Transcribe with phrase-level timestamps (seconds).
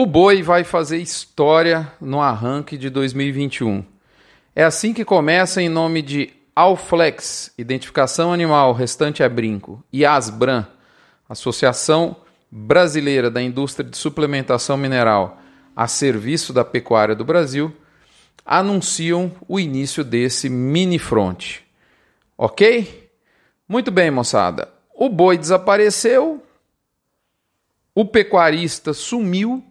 [0.00, 3.84] O boi vai fazer história no arranque de 2021.
[4.54, 10.64] É assim que começa em nome de Alflex, Identificação Animal, restante é brinco, e Asbran,
[11.28, 12.14] Associação
[12.48, 15.36] Brasileira da Indústria de Suplementação Mineral
[15.74, 17.74] a serviço da pecuária do Brasil,
[18.46, 21.56] anunciam o início desse mini front.
[22.36, 23.10] Ok?
[23.68, 24.68] Muito bem, moçada.
[24.94, 26.40] O boi desapareceu,
[27.92, 29.64] o pecuarista sumiu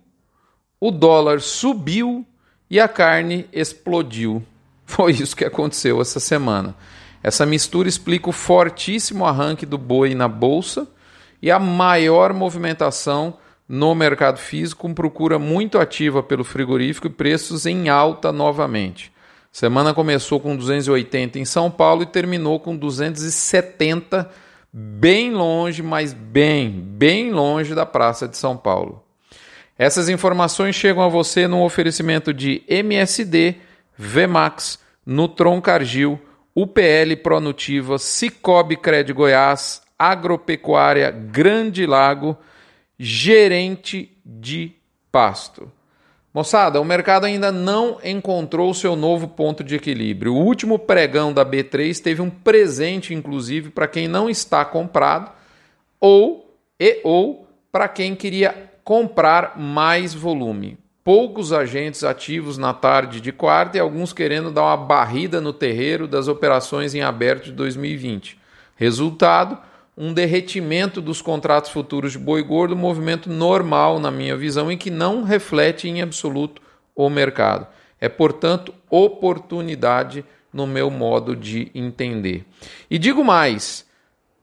[0.79, 2.25] o dólar subiu
[2.69, 4.43] e a carne explodiu.
[4.85, 6.75] Foi isso que aconteceu essa semana.
[7.21, 10.87] Essa mistura explica o fortíssimo arranque do boi na bolsa
[11.41, 17.65] e a maior movimentação no mercado físico, com procura muito ativa pelo frigorífico e preços
[17.65, 19.11] em alta novamente.
[19.51, 24.29] Semana começou com 280 em São Paulo e terminou com 270,
[24.71, 29.06] bem longe, mas bem, bem longe da Praça de São Paulo.
[29.77, 33.55] Essas informações chegam a você no oferecimento de MSD,
[33.97, 36.19] Vmax, Nutron Cargill,
[36.55, 42.35] UPL Pronutiva, Cicobi Cred Goiás, Agropecuária Grande Lago,
[42.97, 44.73] Gerente de
[45.11, 45.71] Pasto.
[46.33, 50.33] Moçada, o mercado ainda não encontrou seu novo ponto de equilíbrio.
[50.33, 55.31] O último pregão da B3 teve um presente, inclusive, para quem não está comprado
[55.99, 60.77] ou e ou para quem queria comprar mais volume.
[61.03, 66.07] Poucos agentes ativos na tarde de quarta e alguns querendo dar uma barrida no terreiro
[66.07, 68.39] das operações em aberto de 2020.
[68.77, 69.57] Resultado:
[69.97, 74.89] um derretimento dos contratos futuros de boi gordo, movimento normal, na minha visão, e que
[74.89, 76.61] não reflete em absoluto
[76.95, 77.67] o mercado.
[77.99, 82.45] É, portanto, oportunidade no meu modo de entender.
[82.89, 83.85] E digo mais: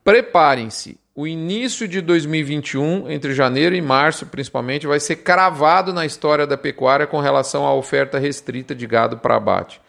[0.03, 6.45] preparem-se, o início de 2021, entre janeiro e março principalmente, vai ser cravado na história
[6.45, 9.79] da pecuária com relação à oferta restrita de gado para abate.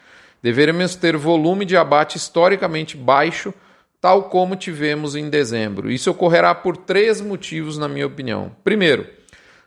[0.41, 3.53] Deveremos ter volume de abate historicamente baixo,
[4.01, 5.91] tal como tivemos em dezembro.
[5.91, 8.55] Isso ocorrerá por três motivos, na minha opinião.
[8.63, 9.05] Primeiro,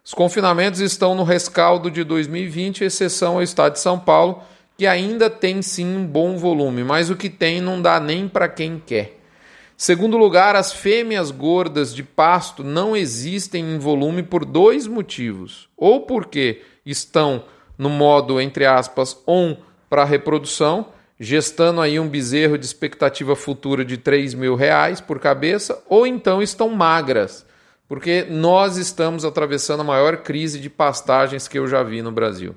[0.02, 4.42] os confinamentos estão no rescaldo de 2020, exceção ao estado de São Paulo,
[4.78, 8.48] que ainda tem sim um bom volume, mas o que tem não dá nem para
[8.48, 9.19] quem quer.
[9.82, 15.70] Segundo lugar, as fêmeas gordas de pasto não existem em volume por dois motivos.
[15.78, 17.46] Ou porque estão
[17.78, 19.56] no modo, entre aspas, on
[19.90, 25.82] para reprodução, gestando aí um bezerro de expectativa futura de 3 mil reais por cabeça,
[25.88, 27.46] ou então estão magras,
[27.88, 32.54] porque nós estamos atravessando a maior crise de pastagens que eu já vi no Brasil.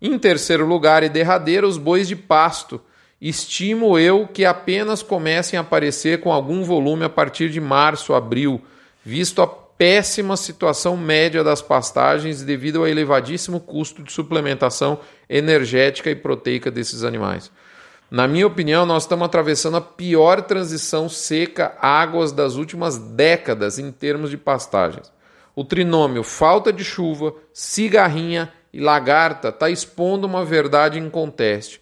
[0.00, 2.80] Em terceiro lugar e derradeiro, os bois de pasto
[3.22, 8.60] Estimo eu que apenas comecem a aparecer com algum volume a partir de março, abril,
[9.04, 14.98] visto a péssima situação média das pastagens devido ao elevadíssimo custo de suplementação
[15.30, 17.48] energética e proteica desses animais.
[18.10, 24.30] Na minha opinião, nós estamos atravessando a pior transição seca-águas das últimas décadas em termos
[24.30, 25.12] de pastagens.
[25.54, 31.81] O trinômio falta de chuva, cigarrinha e lagarta está expondo uma verdade inconteste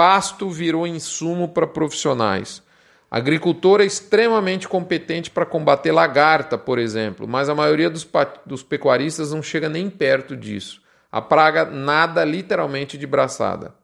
[0.00, 2.62] pasto virou insumo para profissionais.
[3.10, 8.08] Agricultor é extremamente competente para combater lagarta, por exemplo, mas a maioria dos,
[8.46, 10.80] dos pecuaristas não chega nem perto disso.
[11.12, 13.74] A praga nada literalmente de braçada.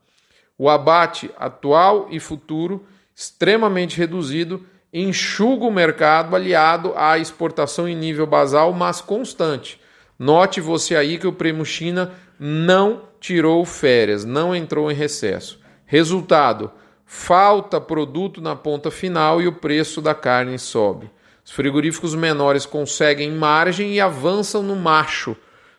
[0.57, 8.27] O abate atual e futuro, extremamente reduzido, enxuga o mercado aliado à exportação em nível
[8.27, 9.79] basal, mas constante.
[10.19, 15.66] Note você aí que o prêmio China não tirou férias, não entrou em recesso.
[15.87, 16.71] Resultado:
[17.05, 21.11] falta produto na ponta final e o preço da carne sobe.
[21.45, 25.37] Os frigoríficos menores conseguem margem e avançam no macho.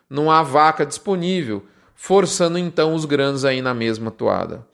[0.08, 1.62] Não há vaca disponível,
[1.94, 4.66] forçando então os grandes aí na mesma toada.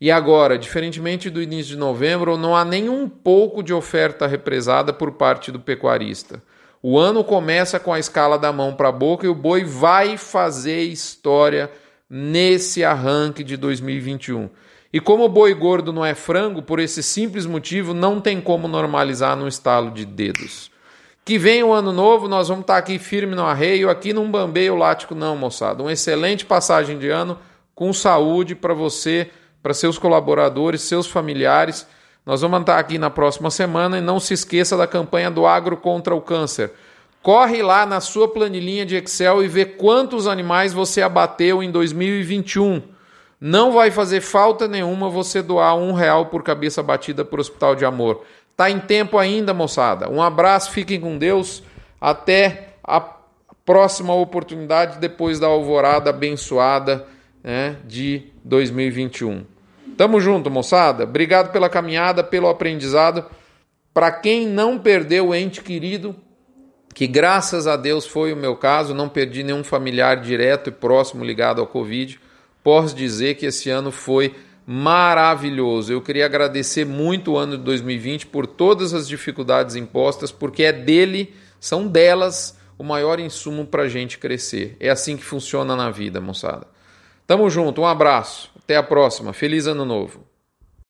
[0.00, 4.92] E agora, diferentemente do início de novembro, não há nem um pouco de oferta represada
[4.92, 6.42] por parte do pecuarista.
[6.82, 10.16] O ano começa com a escala da mão para a boca e o boi vai
[10.16, 11.70] fazer história
[12.08, 14.48] nesse arranque de 2021.
[14.92, 18.66] E como o boi gordo não é frango, por esse simples motivo, não tem como
[18.66, 20.68] normalizar no estalo de dedos.
[21.24, 24.74] Que vem o ano novo, nós vamos estar aqui firme no arreio, aqui não bambeio
[24.74, 25.80] lático não, moçada.
[25.80, 27.38] Uma excelente passagem de ano
[27.72, 29.30] com saúde para você,
[29.62, 31.86] para seus colaboradores, seus familiares.
[32.26, 35.76] Nós vamos estar aqui na próxima semana e não se esqueça da campanha do Agro
[35.76, 36.72] contra o Câncer.
[37.22, 42.82] Corre lá na sua planilhinha de Excel e vê quantos animais você abateu em 2021
[43.40, 47.74] não vai fazer falta nenhuma você doar um real por cabeça batida para o Hospital
[47.74, 48.22] de Amor.
[48.54, 50.10] Tá em tempo ainda, moçada.
[50.10, 51.62] Um abraço, fiquem com Deus.
[51.98, 53.00] Até a
[53.64, 57.06] próxima oportunidade depois da alvorada abençoada
[57.42, 59.44] né, de 2021.
[59.96, 61.04] Tamo junto, moçada.
[61.04, 63.24] Obrigado pela caminhada, pelo aprendizado.
[63.94, 66.14] Para quem não perdeu o ente querido,
[66.94, 71.24] que graças a Deus foi o meu caso, não perdi nenhum familiar direto e próximo
[71.24, 72.20] ligado ao Covid,
[72.62, 74.34] posso dizer que esse ano foi
[74.66, 75.92] maravilhoso.
[75.92, 80.72] Eu queria agradecer muito o ano de 2020 por todas as dificuldades impostas, porque é
[80.72, 84.76] dele, são delas o maior insumo para a gente crescer.
[84.78, 86.66] É assim que funciona na vida, moçada.
[87.26, 90.29] Tamo junto, um abraço, até a próxima, feliz ano novo.